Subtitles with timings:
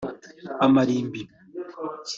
[0.65, 1.21] Amarimbi